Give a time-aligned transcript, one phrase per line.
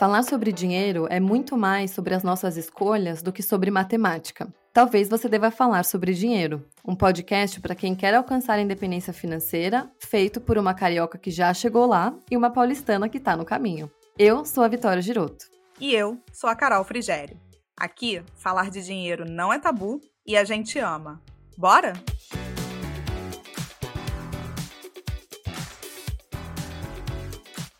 [0.00, 4.50] Falar sobre dinheiro é muito mais sobre as nossas escolhas do que sobre matemática.
[4.72, 9.92] Talvez você deva falar sobre dinheiro, um podcast para quem quer alcançar a independência financeira,
[9.98, 13.90] feito por uma carioca que já chegou lá e uma paulistana que está no caminho.
[14.18, 15.44] Eu sou a Vitória Giroto.
[15.78, 17.38] E eu sou a Carol Frigério.
[17.76, 21.20] Aqui, falar de dinheiro não é tabu e a gente ama.
[21.58, 21.92] Bora?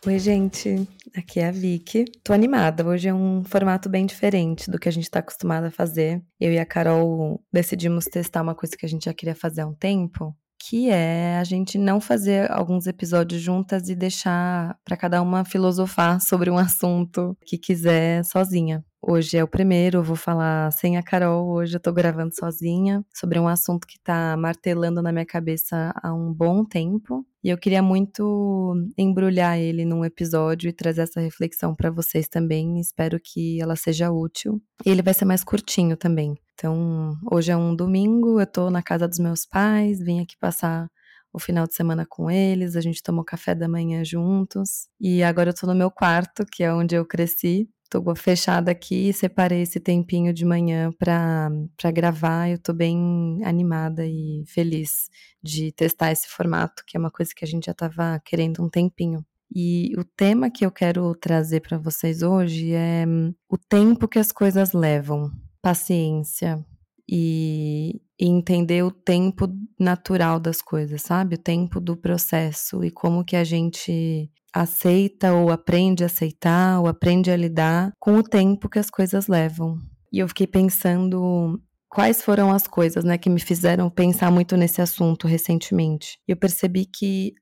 [0.06, 0.86] Oi, gente.
[1.16, 2.04] Aqui é a Vicky.
[2.22, 2.86] Tô animada.
[2.86, 6.22] Hoje é um formato bem diferente do que a gente tá acostumado a fazer.
[6.38, 9.66] Eu e a Carol decidimos testar uma coisa que a gente já queria fazer há
[9.66, 15.20] um tempo, que é a gente não fazer alguns episódios juntas e deixar para cada
[15.20, 18.84] uma filosofar sobre um assunto que quiser sozinha.
[19.02, 21.48] Hoje é o primeiro, eu vou falar sem a Carol.
[21.48, 26.12] Hoje eu tô gravando sozinha sobre um assunto que tá martelando na minha cabeça há
[26.12, 27.26] um bom tempo.
[27.42, 32.78] E eu queria muito embrulhar ele num episódio e trazer essa reflexão para vocês também.
[32.78, 34.60] Espero que ela seja útil.
[34.84, 36.34] E ele vai ser mais curtinho também.
[36.52, 40.90] Então, hoje é um domingo, eu tô na casa dos meus pais, vim aqui passar
[41.32, 44.88] o final de semana com eles, a gente tomou café da manhã juntos.
[45.00, 47.66] E agora eu tô no meu quarto, que é onde eu cresci.
[47.90, 52.48] Tô fechada aqui e separei esse tempinho de manhã para gravar.
[52.48, 55.10] Eu tô bem animada e feliz
[55.42, 58.68] de testar esse formato, que é uma coisa que a gente já estava querendo um
[58.68, 59.26] tempinho.
[59.52, 64.20] E o tema que eu quero trazer para vocês hoje é hum, o tempo que
[64.20, 65.28] as coisas levam,
[65.60, 66.64] paciência
[67.08, 71.34] e, e entender o tempo natural das coisas, sabe?
[71.34, 76.86] O tempo do processo e como que a gente aceita ou aprende a aceitar ou
[76.86, 79.78] aprende a lidar com o tempo que as coisas levam.
[80.12, 84.80] E eu fiquei pensando quais foram as coisas, né, que me fizeram pensar muito nesse
[84.80, 86.18] assunto recentemente.
[86.26, 87.34] Eu percebi que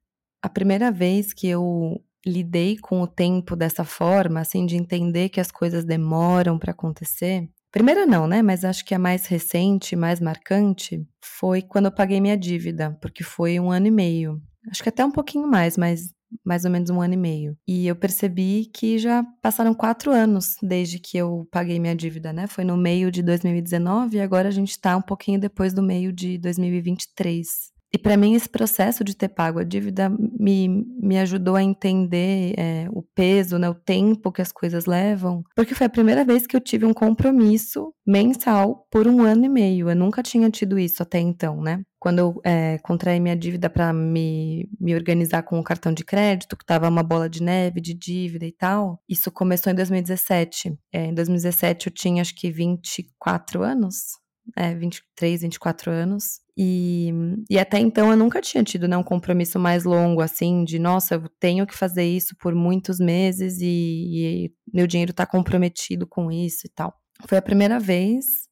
[0.42, 5.40] a primeira vez que eu lidei com o tempo dessa forma, assim, de entender que
[5.40, 8.40] as coisas demoram para acontecer, Primeira não, né?
[8.40, 13.22] Mas acho que a mais recente, mais marcante, foi quando eu paguei minha dívida, porque
[13.22, 14.40] foi um ano e meio.
[14.70, 17.56] Acho que até um pouquinho mais, mas mais ou menos um ano e meio.
[17.66, 22.46] E eu percebi que já passaram quatro anos desde que eu paguei minha dívida, né?
[22.46, 26.12] Foi no meio de 2019 e agora a gente está um pouquinho depois do meio
[26.12, 27.77] de 2023.
[27.92, 32.54] E para mim, esse processo de ter pago a dívida me, me ajudou a entender
[32.58, 36.46] é, o peso, né, o tempo que as coisas levam, porque foi a primeira vez
[36.46, 39.88] que eu tive um compromisso mensal por um ano e meio.
[39.88, 41.82] Eu nunca tinha tido isso até então, né?
[41.98, 46.56] Quando eu é, contraí minha dívida para me, me organizar com o cartão de crédito,
[46.56, 50.78] que estava uma bola de neve de dívida e tal, isso começou em 2017.
[50.92, 54.18] É, em 2017 eu tinha acho que 24 anos
[54.56, 56.40] é, 23, 24 anos.
[56.56, 57.12] E,
[57.48, 61.14] e até então eu nunca tinha tido né, um compromisso mais longo, assim, de nossa,
[61.14, 66.32] eu tenho que fazer isso por muitos meses e, e meu dinheiro está comprometido com
[66.32, 66.92] isso e tal.
[67.26, 68.48] Foi a primeira vez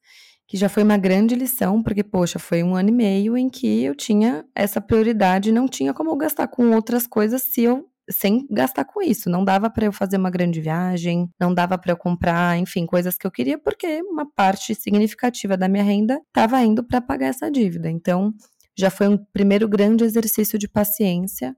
[0.49, 3.83] que já foi uma grande lição, porque, poxa, foi um ano e meio em que
[3.83, 8.47] eu tinha essa prioridade, não tinha como eu gastar com outras coisas se eu sem
[8.51, 9.29] gastar com isso.
[9.29, 13.17] Não dava para eu fazer uma grande viagem, não dava para eu comprar, enfim, coisas
[13.17, 17.51] que eu queria, porque uma parte significativa da minha renda estava indo para pagar essa
[17.51, 17.91] dívida.
[17.91, 18.33] Então,
[18.79, 21.57] já foi um primeiro grande exercício de paciência.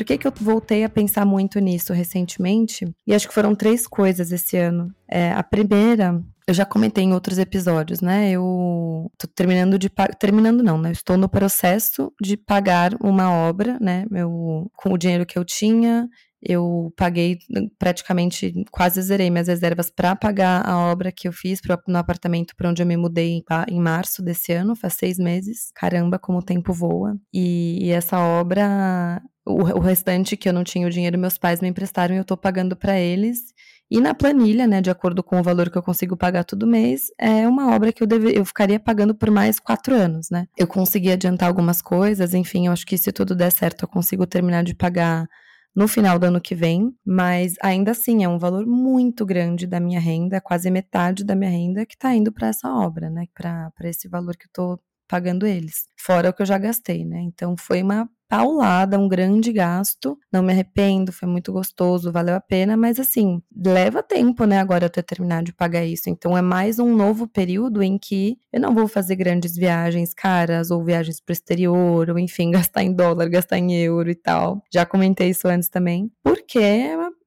[0.00, 2.90] Por que, que eu voltei a pensar muito nisso recentemente?
[3.06, 4.90] E acho que foram três coisas esse ano.
[5.06, 8.30] É, a primeira eu já comentei em outros episódios, né?
[8.30, 10.88] Eu tô terminando de terminando não, né?
[10.88, 14.06] Eu estou no processo de pagar uma obra, né?
[14.10, 16.08] Eu, com o dinheiro que eu tinha,
[16.42, 17.38] eu paguei
[17.78, 22.56] praticamente quase zerei minhas reservas para pagar a obra que eu fiz pro, no apartamento
[22.56, 25.70] para onde eu me mudei em, em, março desse ano, faz seis meses.
[25.74, 27.18] Caramba, como o tempo voa.
[27.32, 31.60] E, e essa obra, o, o, restante que eu não tinha o dinheiro, meus pais
[31.60, 33.52] me emprestaram e eu tô pagando para eles.
[33.90, 37.08] E na planilha, né, de acordo com o valor que eu consigo pagar todo mês,
[37.18, 40.46] é uma obra que eu, deve, eu ficaria pagando por mais quatro anos, né?
[40.56, 44.26] Eu consegui adiantar algumas coisas, enfim, eu acho que se tudo der certo, eu consigo
[44.26, 45.26] terminar de pagar
[45.74, 49.80] no final do ano que vem, mas ainda assim é um valor muito grande da
[49.80, 53.26] minha renda, quase metade da minha renda que está indo para essa obra, né?
[53.34, 57.20] Para esse valor que eu estou pagando eles, fora o que eu já gastei, né?
[57.22, 60.16] Então foi uma paulada, um grande gasto.
[60.32, 64.84] Não me arrependo, foi muito gostoso, valeu a pena, mas assim, leva tempo, né, agora
[64.84, 66.08] eu ter terminado de pagar isso.
[66.08, 70.70] Então é mais um novo período em que eu não vou fazer grandes viagens caras
[70.70, 74.62] ou viagens para o exterior, ou enfim, gastar em dólar, gastar em euro e tal.
[74.72, 76.60] Já comentei isso antes também, porque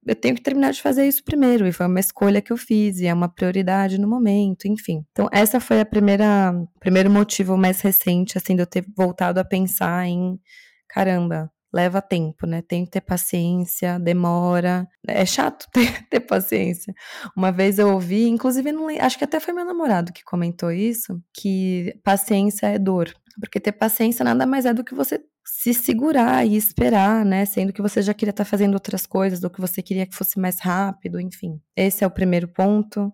[0.05, 2.99] eu tenho que terminar de fazer isso primeiro, e foi uma escolha que eu fiz,
[2.99, 5.03] e é uma prioridade no momento, enfim.
[5.11, 9.43] Então, essa foi a primeira primeiro motivo mais recente, assim, de eu ter voltado a
[9.43, 10.39] pensar em
[10.93, 12.61] caramba, leva tempo, né?
[12.61, 14.87] Tem que ter paciência, demora.
[15.07, 16.93] É chato ter, ter paciência.
[17.35, 21.19] Uma vez eu ouvi, inclusive, não, acho que até foi meu namorado que comentou isso,
[21.33, 23.11] que paciência é dor.
[23.39, 27.43] Porque ter paciência nada mais é do que você se segurar e esperar, né?
[27.45, 30.39] Sendo que você já queria estar fazendo outras coisas, ou que você queria que fosse
[30.39, 31.59] mais rápido, enfim.
[31.75, 33.11] Esse é o primeiro ponto.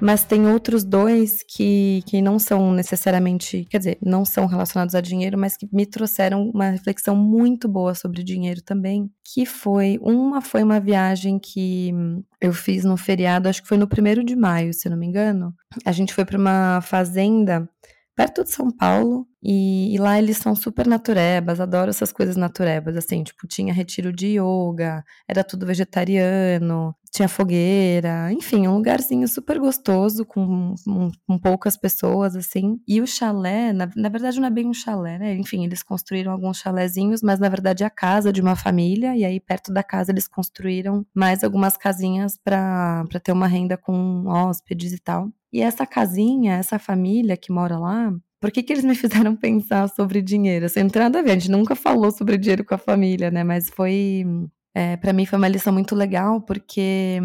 [0.00, 5.00] Mas tem outros dois que, que não são necessariamente, quer dizer, não são relacionados a
[5.00, 9.10] dinheiro, mas que me trouxeram uma reflexão muito boa sobre dinheiro também.
[9.24, 11.92] Que foi, uma foi uma viagem que
[12.40, 15.54] eu fiz no feriado, acho que foi no primeiro de maio, se não me engano.
[15.84, 17.68] A gente foi para uma fazenda
[18.16, 22.96] perto de São Paulo, e, e, lá eles são super naturebas, adoro essas coisas naturebas,
[22.96, 29.58] assim, tipo, tinha retiro de yoga, era tudo vegetariano, tinha fogueira, enfim, um lugarzinho super
[29.58, 32.80] gostoso, com, com, com poucas pessoas, assim.
[32.88, 35.34] E o chalé, na, na, verdade não é bem um chalé, né?
[35.34, 39.24] Enfim, eles construíram alguns chalézinhos, mas na verdade é a casa de uma família, e
[39.24, 44.92] aí perto da casa eles construíram mais algumas casinhas para ter uma renda com hóspedes
[44.92, 45.30] e tal.
[45.56, 49.88] E essa casinha, essa família que mora lá, por que, que eles me fizeram pensar
[49.88, 50.66] sobre dinheiro?
[50.66, 53.30] Assim, não tem nada a ver, a gente nunca falou sobre dinheiro com a família,
[53.30, 53.42] né?
[53.42, 54.22] Mas foi.
[54.74, 57.18] É, para mim foi uma lição muito legal, porque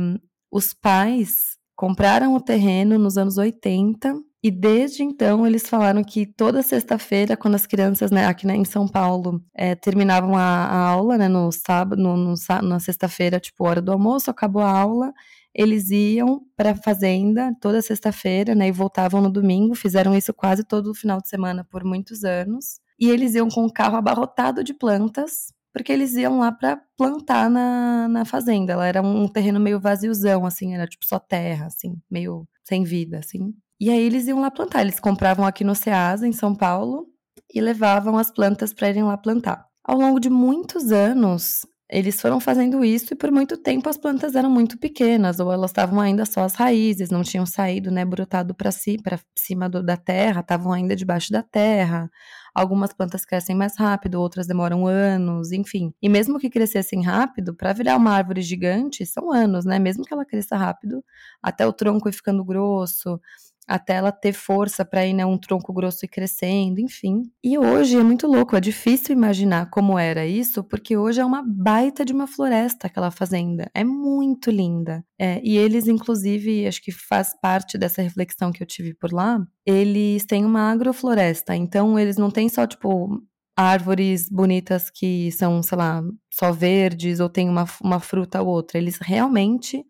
[0.50, 6.64] os pais compraram o terreno nos anos 80 e desde então eles falaram que toda
[6.64, 11.18] sexta-feira, quando as crianças, né, aqui né, em São Paulo, é, terminavam a, a, aula,
[11.18, 12.34] né, no sábado, no, no,
[12.64, 15.14] na sexta-feira, tipo hora do almoço, acabou a aula,
[15.54, 19.76] eles iam para a fazenda toda sexta-feira, né, e voltavam no domingo.
[19.76, 22.80] Fizeram isso quase todo final de semana por muitos anos.
[23.00, 27.50] E eles iam com o carro abarrotado de plantas, porque eles iam lá para plantar
[27.50, 28.74] na, na fazenda.
[28.74, 33.20] Ela era um terreno meio vaziozão, assim, era tipo só terra, assim, meio sem vida,
[33.20, 33.54] assim.
[33.80, 34.82] E aí eles iam lá plantar.
[34.82, 37.08] Eles compravam aqui no Ceasa, em São Paulo,
[37.54, 39.66] e levavam as plantas para irem lá plantar.
[39.84, 44.34] Ao longo de muitos anos, eles foram fazendo isso e por muito tempo as plantas
[44.36, 48.56] eram muito pequenas ou elas estavam ainda só as raízes, não tinham saído, né, brotado
[48.56, 52.10] para si, para cima do, da terra, estavam ainda debaixo da terra.
[52.56, 55.94] Algumas plantas crescem mais rápido, outras demoram anos, enfim.
[56.02, 59.80] E mesmo que crescessem rápido, para virar uma árvore gigante, são anos, né?
[59.80, 61.04] Mesmo que ela cresça rápido,
[61.42, 63.20] até o tronco ir ficando grosso,
[63.68, 67.24] até ela ter força para ir, né, um tronco grosso e crescendo, enfim.
[67.44, 71.44] E hoje é muito louco, é difícil imaginar como era isso, porque hoje é uma
[71.46, 75.04] baita de uma floresta aquela fazenda, é muito linda.
[75.20, 79.40] É, e eles, inclusive, acho que faz parte dessa reflexão que eu tive por lá,
[79.66, 83.22] eles têm uma agrofloresta, então eles não têm só, tipo,
[83.56, 86.02] árvores bonitas que são, sei lá,
[86.34, 89.86] só verdes ou tem uma, uma fruta ou outra, eles realmente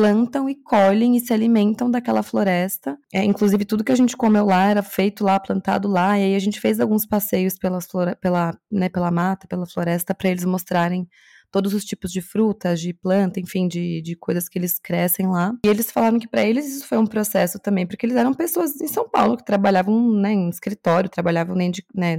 [0.00, 2.96] plantam e colhem e se alimentam daquela floresta.
[3.12, 6.34] É, inclusive, tudo que a gente comeu lá era feito lá, plantado lá, e aí
[6.34, 7.86] a gente fez alguns passeios pelas
[8.18, 11.06] pela, né, pela mata, pela floresta, para eles mostrarem
[11.50, 15.52] todos os tipos de frutas, de planta, enfim, de, de coisas que eles crescem lá.
[15.64, 18.80] E eles falaram que para eles isso foi um processo também, porque eles eram pessoas
[18.80, 22.16] em São Paulo que trabalhavam né, em escritório, trabalhavam nem de, né,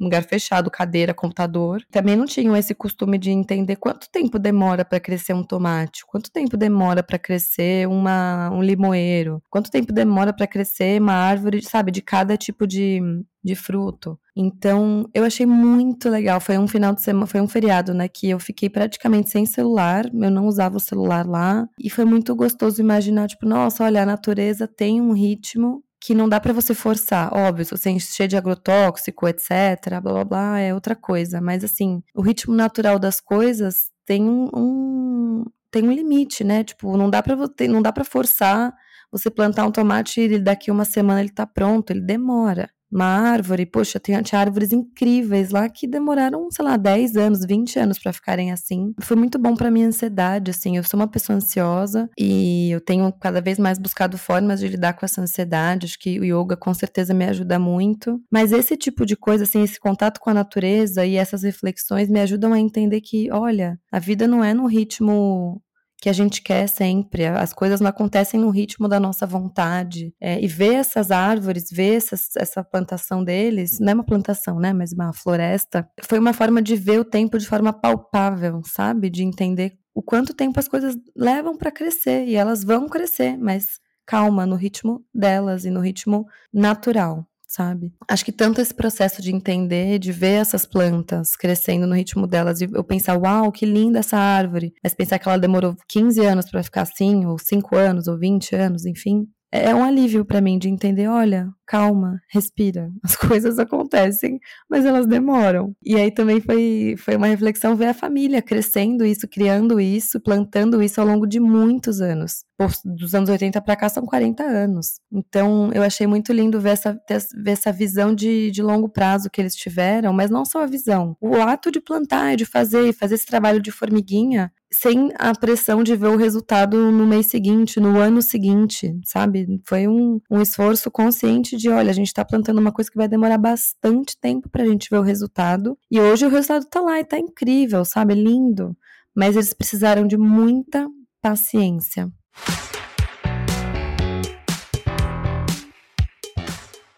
[0.00, 1.82] lugar fechado, cadeira, computador.
[1.90, 6.30] Também não tinham esse costume de entender quanto tempo demora para crescer um tomate, quanto
[6.30, 11.90] tempo demora para crescer uma, um limoeiro, quanto tempo demora para crescer uma árvore, sabe,
[11.90, 13.00] de cada tipo de,
[13.42, 14.18] de fruto.
[14.40, 16.40] Então, eu achei muito legal.
[16.40, 20.06] Foi um final de semana, foi um feriado, né, que eu fiquei praticamente sem celular,
[20.06, 24.06] eu não usava o celular lá, e foi muito gostoso imaginar, tipo, nossa, olha, a
[24.06, 28.36] natureza tem um ritmo que não dá para você forçar, óbvio, se você encher de
[28.36, 33.90] agrotóxico, etc, blá blá blá, é outra coisa, mas assim, o ritmo natural das coisas
[34.06, 36.62] tem um, um tem um limite, né?
[36.64, 37.36] Tipo, não dá para
[37.68, 38.72] não dá para forçar
[39.10, 43.66] você plantar um tomate e daqui uma semana ele tá pronto, ele demora uma árvore,
[43.66, 48.52] poxa, tem árvores incríveis lá que demoraram, sei lá, 10 anos, 20 anos para ficarem
[48.52, 48.92] assim.
[49.00, 50.76] Foi muito bom para minha ansiedade, assim.
[50.76, 54.94] Eu sou uma pessoa ansiosa e eu tenho cada vez mais buscado formas de lidar
[54.94, 55.86] com essa ansiedade.
[55.86, 58.20] Acho que o yoga com certeza me ajuda muito.
[58.30, 62.20] Mas esse tipo de coisa, assim, esse contato com a natureza e essas reflexões me
[62.20, 65.60] ajudam a entender que, olha, a vida não é no ritmo
[66.00, 67.26] que a gente quer sempre.
[67.26, 70.14] As coisas não acontecem no ritmo da nossa vontade.
[70.20, 74.72] É, e ver essas árvores, ver essas, essa plantação deles, não é uma plantação, né?
[74.72, 79.10] Mas uma floresta, foi uma forma de ver o tempo de forma palpável, sabe?
[79.10, 82.26] De entender o quanto tempo as coisas levam para crescer.
[82.26, 87.92] E elas vão crescer, mas calma, no ritmo delas e no ritmo natural sabe?
[88.06, 92.60] Acho que tanto esse processo de entender, de ver essas plantas crescendo no ritmo delas,
[92.60, 96.50] e eu pensar, uau, que linda essa árvore, mas pensar que ela demorou 15 anos
[96.50, 100.42] para ficar assim, ou 5 anos, ou 20 anos, enfim, é, é um alívio para
[100.42, 102.90] mim de entender, olha, calma, respira.
[103.04, 105.76] As coisas acontecem, mas elas demoram.
[105.84, 110.82] E aí também foi, foi uma reflexão ver a família crescendo isso, criando isso, plantando
[110.82, 112.44] isso ao longo de muitos anos.
[112.84, 115.00] Dos anos 80 para cá são 40 anos.
[115.12, 116.98] Então eu achei muito lindo ver essa,
[117.36, 121.16] ver essa visão de, de longo prazo que eles tiveram, mas não só a visão.
[121.20, 125.96] O ato de plantar, de fazer, fazer esse trabalho de formiguinha, sem a pressão de
[125.96, 129.60] ver o resultado no mês seguinte, no ano seguinte, sabe?
[129.64, 133.08] Foi um, um esforço consciente de, olha, a gente tá plantando uma coisa que vai
[133.08, 135.76] demorar bastante tempo pra gente ver o resultado.
[135.90, 138.14] E hoje o resultado tá lá e tá incrível, sabe?
[138.14, 138.76] Lindo.
[139.14, 140.88] Mas eles precisaram de muita
[141.20, 142.10] paciência.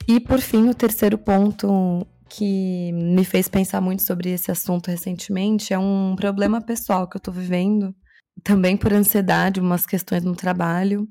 [0.07, 5.73] E por fim, o terceiro ponto que me fez pensar muito sobre esse assunto recentemente
[5.73, 7.95] é um problema pessoal que eu tô vivendo,
[8.43, 11.09] também por ansiedade, umas questões no trabalho.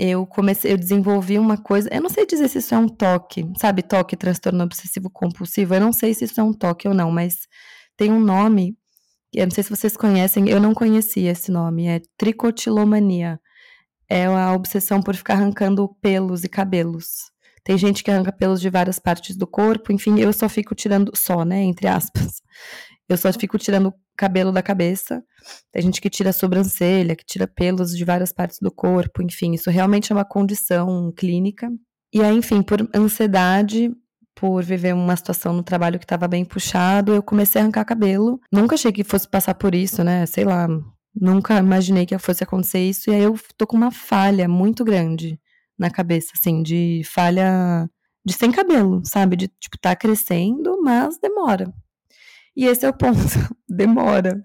[0.00, 3.44] Eu comecei, eu desenvolvi uma coisa, eu não sei dizer se isso é um toque,
[3.58, 7.10] sabe, toque, transtorno obsessivo compulsivo, eu não sei se isso é um toque ou não,
[7.10, 7.48] mas
[7.96, 8.78] tem um nome,
[9.34, 13.40] eu não sei se vocês conhecem, eu não conhecia esse nome, é tricotilomania.
[14.08, 17.30] É a obsessão por ficar arrancando pelos e cabelos.
[17.64, 21.10] Tem gente que arranca pelos de várias partes do corpo, enfim, eu só fico tirando,
[21.16, 22.40] só, né, entre aspas.
[23.08, 25.22] Eu só fico tirando cabelo da cabeça.
[25.72, 29.70] Tem gente que tira sobrancelha, que tira pelos de várias partes do corpo, enfim, isso
[29.70, 31.70] realmente é uma condição clínica.
[32.12, 33.90] E aí, enfim, por ansiedade,
[34.34, 38.40] por viver uma situação no trabalho que estava bem puxado, eu comecei a arrancar cabelo.
[38.52, 40.26] Nunca achei que fosse passar por isso, né?
[40.26, 40.66] Sei lá,
[41.14, 43.10] nunca imaginei que fosse acontecer isso.
[43.10, 45.38] E aí eu tô com uma falha muito grande
[45.78, 47.88] na cabeça, assim, de falha
[48.24, 49.36] de sem cabelo, sabe?
[49.36, 51.72] De, tipo, tá crescendo, mas demora.
[52.58, 53.14] E esse é o ponto,
[53.70, 54.44] demora.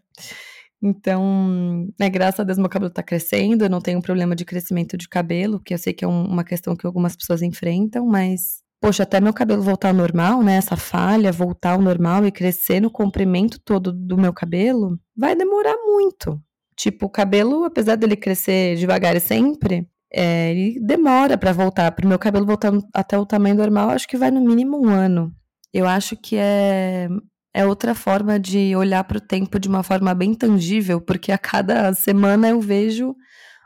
[0.80, 4.96] Então, né, graças a Deus meu cabelo tá crescendo, eu não tenho problema de crescimento
[4.96, 8.62] de cabelo, que eu sei que é um, uma questão que algumas pessoas enfrentam, mas,
[8.80, 12.80] poxa, até meu cabelo voltar ao normal, né, essa falha voltar ao normal e crescer
[12.80, 16.40] no comprimento todo do meu cabelo, vai demorar muito.
[16.76, 21.92] Tipo, o cabelo, apesar dele crescer devagar e sempre, é, ele demora para voltar.
[21.92, 24.90] Para o meu cabelo voltar até o tamanho normal, acho que vai no mínimo um
[24.90, 25.34] ano.
[25.74, 27.08] Eu acho que é,
[27.54, 31.38] é outra forma de olhar para o tempo de uma forma bem tangível, porque a
[31.38, 33.16] cada semana eu vejo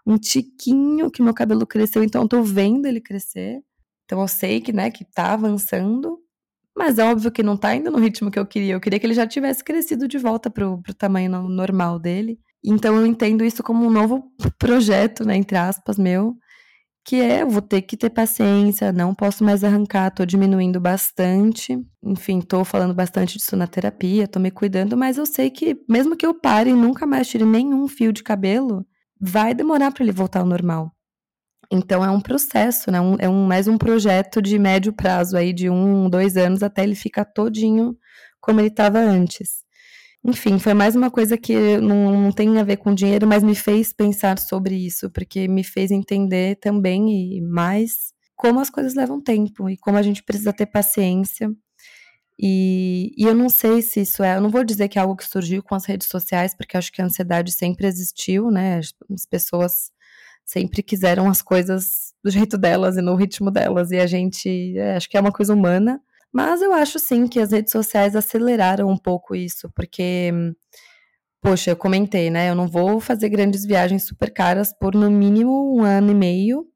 [0.06, 3.62] um tiquinho que meu cabelo cresceu, então eu tô vendo ele crescer.
[4.06, 6.17] Então eu sei que, né, que tá avançando,
[6.75, 8.74] mas é óbvio que não tá indo no ritmo que eu queria.
[8.74, 12.39] Eu queria que ele já tivesse crescido de volta pro, pro tamanho normal dele.
[12.63, 16.38] Então eu entendo isso como um novo projeto, né, entre aspas, meu,
[17.07, 21.79] que é, vou ter que ter paciência, não posso mais arrancar, tô diminuindo bastante.
[22.03, 26.17] Enfim, tô falando bastante disso na terapia, tô me cuidando, mas eu sei que mesmo
[26.17, 28.85] que eu pare e nunca mais tire nenhum fio de cabelo,
[29.21, 30.91] vai demorar para ele voltar ao normal.
[31.71, 32.99] Então é um processo, né?
[32.99, 36.83] Um, é um, mais um projeto de médio prazo aí, de um, dois anos, até
[36.83, 37.97] ele ficar todinho
[38.41, 39.63] como ele estava antes.
[40.24, 43.55] Enfim, foi mais uma coisa que não, não, tem a ver com dinheiro, mas me
[43.55, 49.21] fez pensar sobre isso, porque me fez entender também e mais como as coisas levam
[49.21, 51.50] tempo e como a gente precisa ter paciência.
[52.39, 55.15] E, e eu não sei se isso é, eu não vou dizer que é algo
[55.15, 58.79] que surgiu com as redes sociais, porque acho que a ansiedade sempre existiu, né?
[58.79, 59.91] As pessoas
[60.45, 64.95] sempre quiseram as coisas do jeito delas e no ritmo delas, e a gente, é,
[64.95, 66.00] acho que é uma coisa humana.
[66.38, 70.32] Mas eu acho sim que as redes sociais aceleraram um pouco isso, porque,
[71.41, 72.51] poxa, eu comentei, né?
[72.51, 76.67] Eu não vou fazer grandes viagens super caras por no mínimo um ano e meio.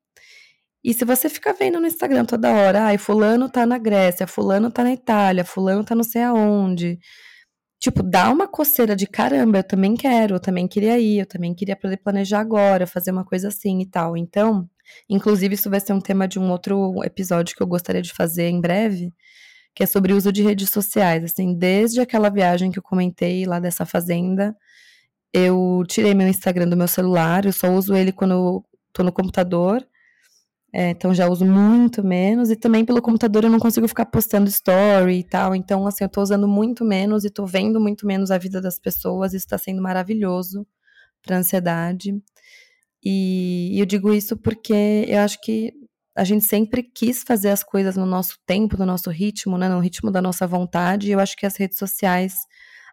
[0.84, 4.72] E se você fica vendo no Instagram toda hora, ai, fulano tá na Grécia, fulano
[4.72, 6.98] tá na Itália, fulano tá não sei aonde.
[7.80, 11.54] Tipo, dá uma coceira de caramba, eu também quero, eu também queria ir, eu também
[11.54, 14.18] queria poder planejar agora, fazer uma coisa assim e tal.
[14.18, 14.68] Então,
[15.08, 18.50] inclusive, isso vai ser um tema de um outro episódio que eu gostaria de fazer
[18.50, 19.14] em breve,
[19.76, 21.24] que é sobre o uso de redes sociais.
[21.24, 24.56] Assim, desde aquela viagem que eu comentei lá dessa fazenda,
[25.34, 29.12] eu tirei meu Instagram do meu celular, eu só uso ele quando eu tô no
[29.12, 29.86] computador.
[30.74, 34.48] É, então já uso muito menos e também pelo computador eu não consigo ficar postando
[34.50, 35.56] story e tal.
[35.56, 38.80] Então, assim, eu tô usando muito menos e tô vendo muito menos a vida das
[38.80, 39.34] pessoas.
[39.34, 40.66] Isso tá sendo maravilhoso
[41.22, 42.14] pra ansiedade.
[43.04, 45.74] E, e eu digo isso porque eu acho que
[46.16, 49.80] a gente sempre quis fazer as coisas no nosso tempo, no nosso ritmo, né, no
[49.80, 51.08] ritmo da nossa vontade.
[51.08, 52.34] E eu acho que as redes sociais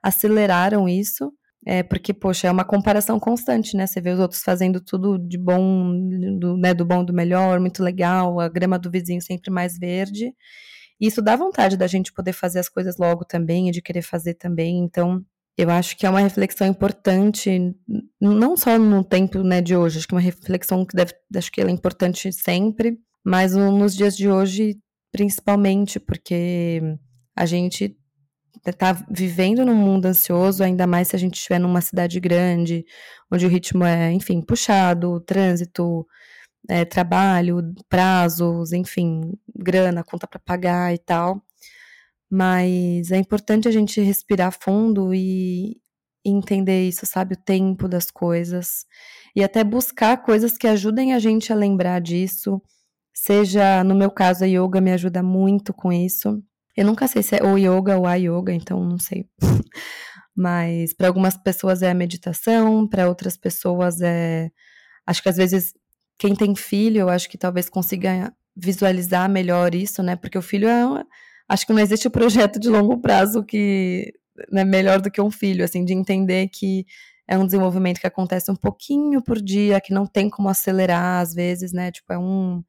[0.02, 1.32] aceleraram isso,
[1.66, 3.86] é, porque, poxa, é uma comparação constante, né?
[3.86, 5.92] Você vê os outros fazendo tudo de bom,
[6.38, 10.32] do, né, do bom, do melhor, muito legal, a grama do vizinho sempre mais verde.
[11.00, 14.02] E isso dá vontade da gente poder fazer as coisas logo também, e de querer
[14.02, 14.78] fazer também.
[14.78, 15.24] Então,
[15.58, 17.74] eu acho que é uma reflexão importante,
[18.20, 21.50] não só no tempo né, de hoje, acho que é uma reflexão que deve, acho
[21.50, 24.78] que ela é importante sempre, mas nos dias de hoje,
[25.12, 26.80] principalmente porque
[27.36, 27.96] a gente
[28.76, 32.84] tá vivendo num mundo ansioso, ainda mais se a gente estiver numa cidade grande,
[33.30, 36.06] onde o ritmo é, enfim, puxado, trânsito,
[36.68, 41.42] é, trabalho, prazos, enfim, grana, conta para pagar e tal.
[42.30, 45.80] Mas é importante a gente respirar fundo e
[46.24, 47.34] entender isso, sabe?
[47.34, 48.84] O tempo das coisas.
[49.34, 52.60] E até buscar coisas que ajudem a gente a lembrar disso.
[53.20, 56.40] Seja, no meu caso, a yoga me ajuda muito com isso.
[56.76, 59.26] Eu nunca sei se é o yoga ou a yoga, então não sei.
[60.36, 64.50] Mas para algumas pessoas é a meditação, para outras pessoas é.
[65.04, 65.74] Acho que às vezes
[66.16, 70.14] quem tem filho, eu acho que talvez consiga visualizar melhor isso, né?
[70.14, 71.04] Porque o filho é.
[71.48, 74.12] Acho que não existe projeto de longo prazo que
[74.52, 76.86] é melhor do que um filho, assim, de entender que
[77.26, 81.34] é um desenvolvimento que acontece um pouquinho por dia, que não tem como acelerar às
[81.34, 81.90] vezes, né?
[81.90, 82.62] Tipo, é um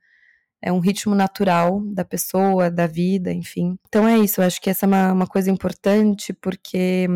[0.61, 3.77] é um ritmo natural da pessoa, da vida, enfim.
[3.87, 7.07] Então é isso, eu acho que essa é uma, uma coisa importante, porque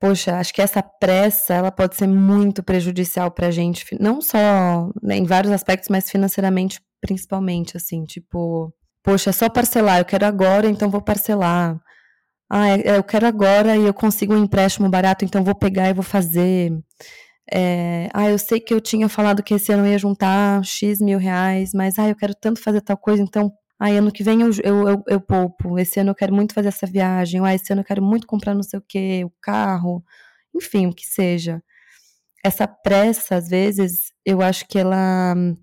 [0.00, 5.16] poxa, acho que essa pressa, ela pode ser muito prejudicial pra gente, não só né,
[5.18, 10.68] em vários aspectos, mas financeiramente principalmente, assim, tipo, poxa, é só parcelar, eu quero agora,
[10.68, 11.78] então vou parcelar.
[12.48, 15.88] Ah, é, é, eu quero agora e eu consigo um empréstimo barato, então vou pegar
[15.88, 16.72] e vou fazer.
[17.52, 21.00] É, ah, eu sei que eu tinha falado que esse ano eu ia juntar X
[21.00, 24.42] mil reais, mas ah, eu quero tanto fazer tal coisa, então ah, ano que vem
[24.42, 25.78] eu, eu, eu, eu poupo.
[25.78, 27.40] Esse ano eu quero muito fazer essa viagem.
[27.44, 30.04] Ah, esse ano eu quero muito comprar não sei o quê, o carro.
[30.54, 31.62] Enfim, o que seja.
[32.44, 35.56] Essa pressa, às vezes, eu acho que ela hum,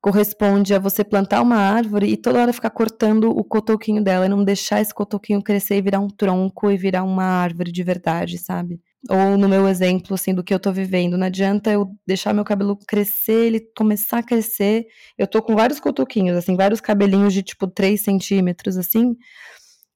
[0.00, 4.28] corresponde a você plantar uma árvore e toda hora ficar cortando o cotoquinho dela e
[4.28, 8.38] não deixar esse cotoquinho crescer e virar um tronco e virar uma árvore de verdade,
[8.38, 8.80] sabe?
[9.10, 11.18] Ou no meu exemplo, assim, do que eu tô vivendo.
[11.18, 14.86] Não adianta eu deixar meu cabelo crescer, ele começar a crescer.
[15.18, 19.16] Eu tô com vários cotoquinhos, assim, vários cabelinhos de tipo 3 centímetros, assim.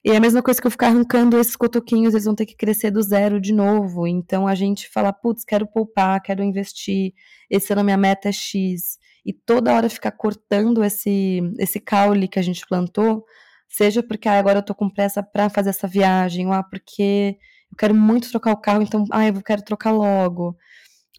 [0.04, 2.56] E é a mesma coisa que eu ficar arrancando esses cotoquinhos, eles vão ter que
[2.56, 4.06] crescer do zero de novo.
[4.06, 7.12] Então a gente fala, putz, quero poupar, quero investir,
[7.50, 8.98] esse ano minha meta é X.
[9.24, 13.24] E toda hora ficar cortando esse, esse caule que a gente plantou,
[13.68, 17.36] seja porque ah, agora eu tô com pressa para fazer essa viagem, ou ah, porque
[17.70, 20.56] eu quero muito trocar o carro, então, ah, eu quero trocar logo.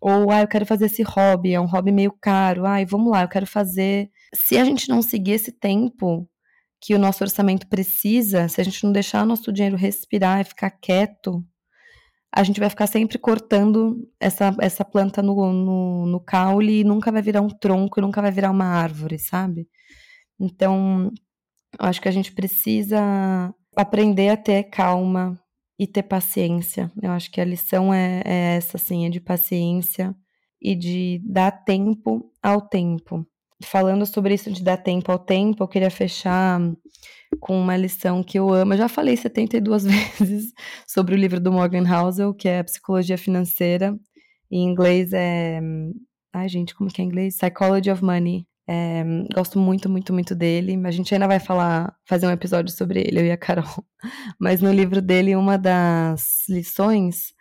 [0.01, 2.65] Ou, ah, eu quero fazer esse hobby, é um hobby meio caro.
[2.65, 4.09] Ai, vamos lá, eu quero fazer.
[4.33, 6.29] Se a gente não seguir esse tempo
[6.81, 10.45] que o nosso orçamento precisa, se a gente não deixar o nosso dinheiro respirar e
[10.45, 11.45] ficar quieto,
[12.31, 17.11] a gente vai ficar sempre cortando essa, essa planta no, no, no caule e nunca
[17.11, 19.67] vai virar um tronco e nunca vai virar uma árvore, sabe?
[20.39, 21.11] Então,
[21.77, 25.39] acho que a gente precisa aprender a ter calma,
[25.79, 26.91] e ter paciência.
[27.01, 30.13] Eu acho que a lição é, é essa, assim, é de paciência
[30.61, 33.25] e de dar tempo ao tempo.
[33.63, 36.59] Falando sobre isso de dar tempo ao tempo, eu queria fechar
[37.39, 38.73] com uma lição que eu amo.
[38.73, 39.85] Eu já falei 72
[40.19, 40.51] vezes
[40.85, 43.97] sobre o livro do Morgan Housel, que é Psicologia Financeira.
[44.51, 45.61] Em inglês é.
[46.33, 47.37] Ai, gente, como que é em inglês?
[47.37, 48.45] Psychology of Money.
[48.71, 49.03] É,
[49.33, 50.79] gosto muito, muito, muito dele.
[50.85, 53.83] A gente ainda vai falar, fazer um episódio sobre ele, eu e a Carol.
[54.39, 57.33] Mas no livro dele, uma das lições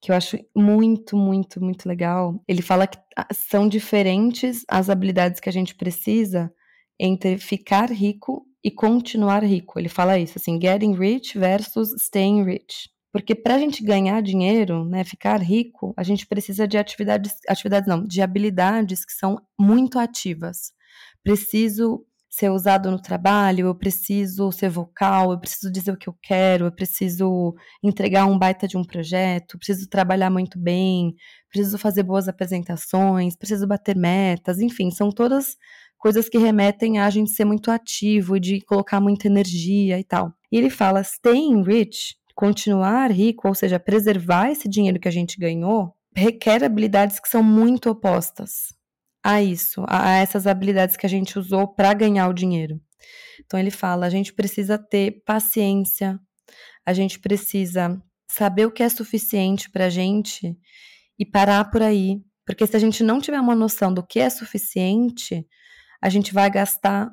[0.00, 5.38] que eu acho muito, muito, muito legal, ele fala que ah, são diferentes as habilidades
[5.38, 6.50] que a gente precisa
[6.98, 9.78] entre ficar rico e continuar rico.
[9.78, 12.88] Ele fala isso, assim, getting rich versus staying rich.
[13.14, 17.88] Porque para a gente ganhar dinheiro, né, ficar rico, a gente precisa de atividades, atividades
[17.88, 20.72] não, de habilidades que são muito ativas.
[21.22, 26.18] Preciso ser usado no trabalho, eu preciso ser vocal, eu preciso dizer o que eu
[26.20, 31.14] quero, eu preciso entregar um baita de um projeto, preciso trabalhar muito bem,
[31.48, 35.56] preciso fazer boas apresentações, preciso bater metas, enfim, são todas
[35.98, 40.34] coisas que remetem a, gente ser muito ativo, de colocar muita energia e tal.
[40.50, 45.38] E ele fala, staying rich continuar rico, ou seja, preservar esse dinheiro que a gente
[45.38, 48.74] ganhou, requer habilidades que são muito opostas
[49.22, 52.80] a isso, a, essas habilidades que a gente usou para ganhar o dinheiro.
[53.44, 56.18] Então ele fala, a gente precisa ter paciência,
[56.84, 60.56] a gente precisa saber o que é suficiente para a gente
[61.18, 64.28] e parar por aí, porque se a gente não tiver uma noção do que é
[64.28, 65.46] suficiente,
[66.02, 67.10] a gente vai gastar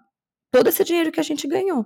[0.51, 1.85] todo esse dinheiro que a gente ganhou.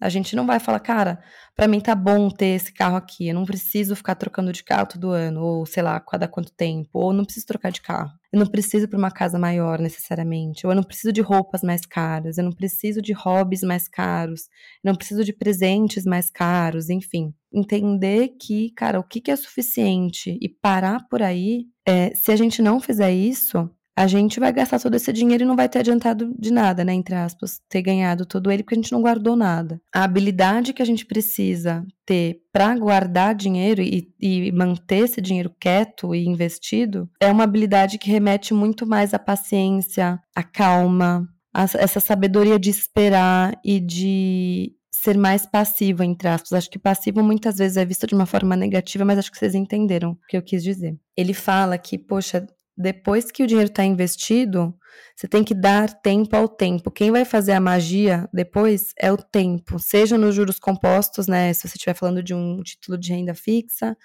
[0.00, 1.18] A gente não vai falar, cara,
[1.56, 4.86] para mim tá bom ter esse carro aqui, eu não preciso ficar trocando de carro
[4.86, 8.12] todo ano, ou sei lá, cada quanto tempo, ou não preciso trocar de carro.
[8.32, 11.84] Eu não preciso para uma casa maior necessariamente, ou eu não preciso de roupas mais
[11.84, 14.42] caras, eu não preciso de hobbies mais caros,
[14.84, 17.34] eu não preciso de presentes mais caros, enfim.
[17.52, 22.36] Entender que, cara, o que, que é suficiente e parar por aí, é, se a
[22.36, 25.80] gente não fizer isso, a gente vai gastar todo esse dinheiro e não vai ter
[25.80, 26.94] adiantado de nada, né?
[26.94, 29.80] Entre aspas, ter ganhado todo ele porque a gente não guardou nada.
[29.92, 35.52] A habilidade que a gente precisa ter para guardar dinheiro e, e, manter esse dinheiro
[35.58, 41.64] quieto e investido é uma habilidade que remete muito mais à paciência, à calma, a
[41.64, 46.52] essa sabedoria de esperar e de ser mais passivo, entre aspas.
[46.52, 49.56] Acho que passivo muitas vezes é visto de uma forma negativa, mas acho que vocês
[49.56, 50.96] entenderam o que eu quis dizer.
[51.16, 52.46] Ele fala que, poxa,
[52.78, 54.72] depois que o dinheiro está investido,
[55.16, 56.92] você tem que dar tempo ao tempo.
[56.92, 61.52] Quem vai fazer a magia depois é o tempo, seja nos juros compostos, né?
[61.52, 63.96] Se você estiver falando de um título de renda fixa,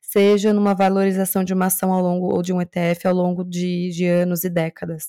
[0.00, 3.90] seja numa valorização de uma ação ao longo ou de um ETF ao longo de,
[3.90, 5.08] de anos e décadas.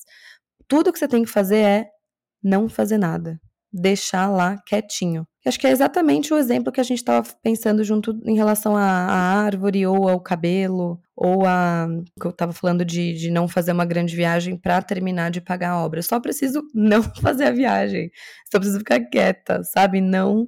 [0.68, 1.88] Tudo que você tem que fazer é
[2.44, 3.40] não fazer nada
[3.74, 5.26] deixar lá quietinho.
[5.46, 8.84] Acho que é exatamente o exemplo que a gente estava pensando junto em relação à,
[8.84, 11.88] árvore ou ao cabelo, ou a
[12.20, 15.72] que eu estava falando de, de não fazer uma grande viagem para terminar de pagar
[15.72, 16.00] a obra.
[16.00, 18.10] Eu só preciso não fazer a viagem.
[18.50, 20.00] Só preciso ficar quieta, sabe?
[20.00, 20.48] Não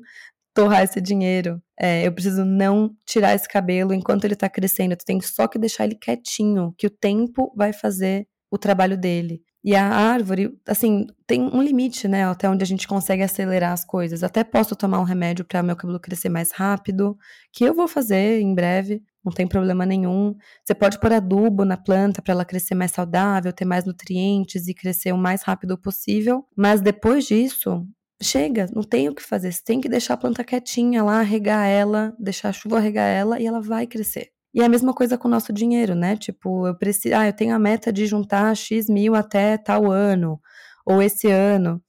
[0.53, 1.61] torrar esse dinheiro.
[1.77, 4.95] É, eu preciso não tirar esse cabelo enquanto ele está crescendo.
[4.95, 9.41] Tu tem só que deixar ele quietinho, que o tempo vai fazer o trabalho dele.
[9.67, 12.23] E a árvore, assim, tem um limite, né?
[12.23, 14.21] Até onde a gente consegue acelerar as coisas.
[14.21, 17.17] Até posso tomar um remédio para meu cabelo crescer mais rápido,
[17.51, 20.35] que eu vou fazer em breve, não tem problema nenhum.
[20.63, 24.73] Você pode pôr adubo na planta para ela crescer mais saudável, ter mais nutrientes e
[24.75, 26.45] crescer o mais rápido possível.
[26.55, 27.87] Mas depois disso,
[28.21, 29.51] chega, não tem o que fazer.
[29.51, 33.41] Você tem que deixar a planta quietinha lá, regar ela, deixar a chuva regar ela
[33.41, 34.34] e ela vai crescer.
[34.55, 36.15] E é a mesma coisa com o nosso dinheiro, né?
[36.15, 40.39] Tipo, eu preciso, ah, eu tenho a meta de juntar X mil até tal ano,
[40.85, 41.83] ou esse ano.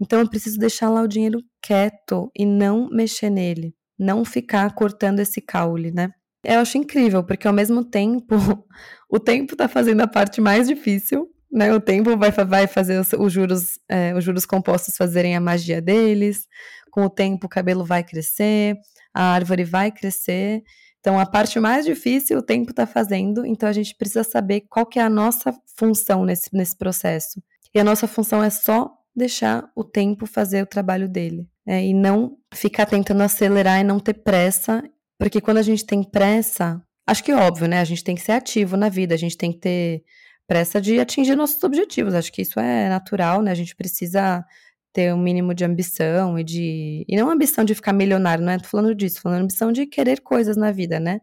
[0.00, 5.18] Então eu preciso deixar lá o dinheiro quieto e não mexer nele, não ficar cortando
[5.18, 6.10] esse caule, né?
[6.44, 8.36] Eu acho incrível, porque ao mesmo tempo,
[9.10, 11.74] o tempo tá fazendo a parte mais difícil, né?
[11.74, 15.82] O tempo vai, vai fazer os, os juros, é, os juros compostos fazerem a magia
[15.82, 16.46] deles.
[16.92, 18.76] Com o tempo, o cabelo vai crescer,
[19.12, 20.62] a árvore vai crescer.
[21.02, 24.86] Então, a parte mais difícil o tempo está fazendo, então a gente precisa saber qual
[24.86, 27.42] que é a nossa função nesse, nesse processo.
[27.74, 31.48] E a nossa função é só deixar o tempo fazer o trabalho dele.
[31.66, 34.82] É, e não ficar tentando acelerar e não ter pressa,
[35.18, 37.80] porque quando a gente tem pressa, acho que é óbvio, né?
[37.80, 40.04] A gente tem que ser ativo na vida, a gente tem que ter
[40.46, 42.14] pressa de atingir nossos objetivos.
[42.14, 43.50] Acho que isso é natural, né?
[43.50, 44.44] A gente precisa
[44.92, 47.04] ter um mínimo de ambição e de.
[47.08, 50.20] E não ambição de ficar milionário, não é tô falando disso, falando ambição de querer
[50.20, 51.20] coisas na vida, né?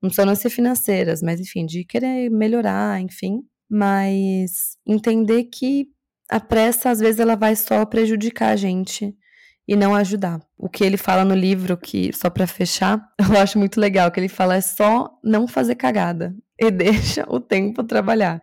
[0.00, 3.42] Não só não ser financeiras, mas enfim, de querer melhorar, enfim.
[3.68, 5.88] Mas entender que
[6.30, 9.14] a pressa, às vezes, ela vai só prejudicar a gente
[9.66, 10.40] e não ajudar.
[10.56, 14.20] O que ele fala no livro, que só para fechar, eu acho muito legal, que
[14.20, 18.40] ele fala é só não fazer cagada e deixa o tempo trabalhar.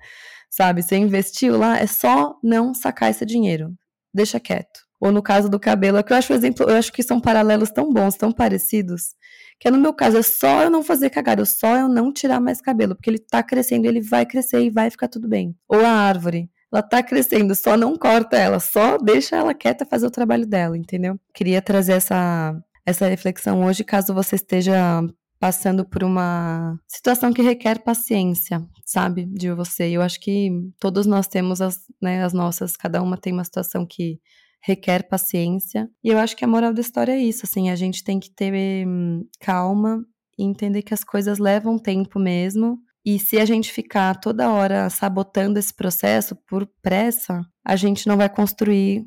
[0.50, 3.76] Sabe, você investiu lá, é só não sacar esse dinheiro
[4.16, 4.86] deixa quieto.
[5.00, 7.70] Ou no caso do cabelo, é que eu acho exemplo, eu acho que são paralelos
[7.70, 9.14] tão bons, tão parecidos,
[9.60, 12.40] que no meu caso é só eu não fazer cagada, é só eu não tirar
[12.40, 15.56] mais cabelo, porque ele tá crescendo, ele vai crescer e vai ficar tudo bem.
[15.68, 20.08] Ou a árvore, ela tá crescendo, só não corta ela, só deixa ela quieta fazer
[20.08, 21.20] o trabalho dela, entendeu?
[21.34, 25.02] Queria trazer essa essa reflexão hoje, caso você esteja
[25.46, 29.84] passando por uma situação que requer paciência, sabe, de você.
[29.90, 33.86] Eu acho que todos nós temos as, né, as nossas, cada uma tem uma situação
[33.86, 34.20] que
[34.60, 35.88] requer paciência.
[36.04, 38.32] E eu acho que a moral da história é isso, assim, a gente tem que
[38.32, 40.04] ter hum, calma
[40.36, 42.80] e entender que as coisas levam tempo mesmo.
[43.06, 48.18] E se a gente ficar toda hora sabotando esse processo por pressa, a gente não
[48.18, 49.06] vai construir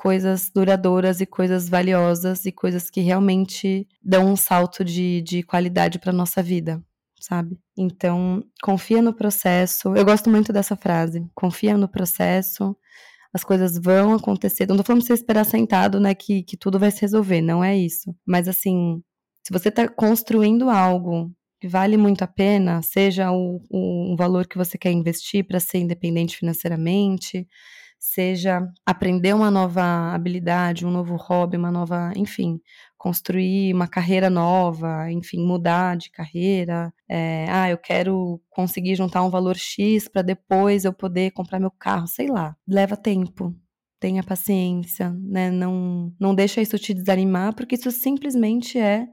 [0.00, 5.98] coisas duradouras e coisas valiosas e coisas que realmente dão um salto de, de qualidade
[5.98, 6.82] para nossa vida,
[7.20, 7.58] sabe?
[7.76, 9.94] Então, confia no processo.
[9.94, 11.28] Eu gosto muito dessa frase.
[11.34, 12.74] Confia no processo.
[13.30, 14.66] As coisas vão acontecer.
[14.66, 17.42] Não tô falando pra você esperar sentado, né, que, que tudo vai se resolver.
[17.42, 18.16] Não é isso.
[18.26, 19.02] Mas, assim,
[19.46, 24.46] se você tá construindo algo que vale muito a pena, seja o, o, o valor
[24.46, 27.46] que você quer investir para ser independente financeiramente,
[28.00, 32.58] seja aprender uma nova habilidade, um novo hobby, uma nova, enfim,
[32.96, 36.92] construir uma carreira nova, enfim, mudar de carreira.
[37.06, 41.70] É, ah, eu quero conseguir juntar um valor X para depois eu poder comprar meu
[41.70, 42.56] carro, sei lá.
[42.66, 43.54] Leva tempo.
[44.00, 45.50] Tenha paciência, né?
[45.50, 49.06] Não, não deixa isso te desanimar, porque isso simplesmente é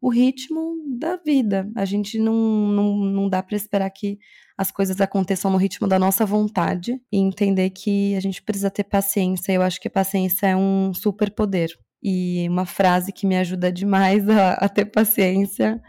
[0.00, 1.70] o ritmo da vida.
[1.76, 4.18] A gente não, não, não dá para esperar que
[4.56, 8.84] as coisas aconteçam no ritmo da nossa vontade e entender que a gente precisa ter
[8.84, 9.52] paciência.
[9.52, 11.70] Eu acho que paciência é um superpoder.
[12.02, 15.80] E uma frase que me ajuda demais a, a ter paciência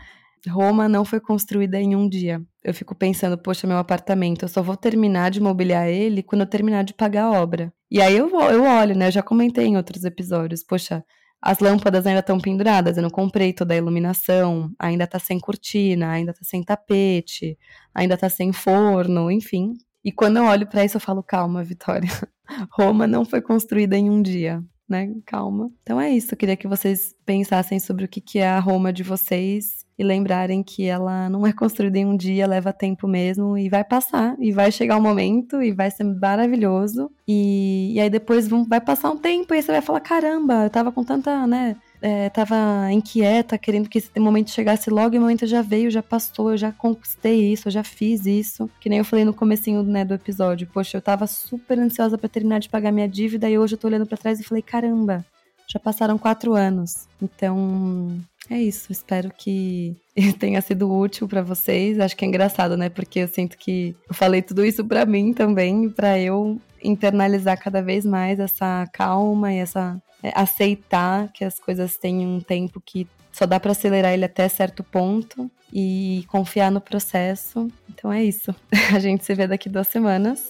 [0.50, 2.42] Roma não foi construída em um dia.
[2.64, 6.48] Eu fico pensando, poxa, meu apartamento, eu só vou terminar de mobiliar ele quando eu
[6.48, 7.72] terminar de pagar a obra.
[7.90, 9.08] E aí eu, eu olho, né?
[9.08, 11.04] Eu já comentei em outros episódios, poxa,
[11.42, 16.12] as lâmpadas ainda estão penduradas, eu não comprei toda a iluminação, ainda tá sem cortina,
[16.12, 17.58] ainda tá sem tapete,
[17.94, 19.74] ainda tá sem forno, enfim.
[20.04, 22.10] E quando eu olho para isso, eu falo, calma, Vitória.
[22.72, 25.12] Roma não foi construída em um dia né?
[25.26, 25.72] Calma.
[25.82, 26.34] Então é isso.
[26.34, 30.62] Eu queria que vocês pensassem sobre o que é a Roma de vocês e lembrarem
[30.62, 34.36] que ela não é construída em um dia, leva tempo mesmo e vai passar.
[34.40, 37.10] E vai chegar um momento e vai ser maravilhoso.
[37.28, 40.92] E, e aí depois vai passar um tempo e você vai falar: caramba, eu tava
[40.92, 41.78] com tanta, né?
[42.02, 46.02] É, tava inquieta, querendo que esse momento chegasse logo, e o momento já veio, já
[46.02, 48.70] passou, eu já conquistei isso, eu já fiz isso.
[48.80, 50.68] Que nem eu falei no comecinho, né, do episódio.
[50.74, 53.88] Poxa, eu tava super ansiosa para terminar de pagar minha dívida, e hoje eu tô
[53.88, 55.26] olhando para trás e falei, caramba,
[55.68, 57.08] já passaram quatro anos.
[57.22, 58.92] Então, é isso.
[58.92, 59.96] Espero que
[60.40, 62.00] tenha sido útil para vocês.
[62.00, 62.90] Acho que é engraçado, né?
[62.90, 67.82] Porque eu sinto que eu falei tudo isso para mim também, para eu internalizar cada
[67.82, 73.08] vez mais essa calma e essa é, aceitar que as coisas têm um tempo que
[73.32, 77.68] só dá para acelerar ele até certo ponto e confiar no processo.
[77.90, 78.54] Então é isso.
[78.94, 80.50] A gente se vê daqui duas semanas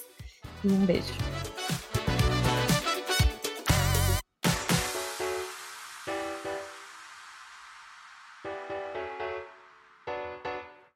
[0.63, 1.50] e um beijo.